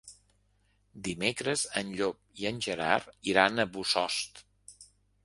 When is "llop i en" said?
1.99-2.63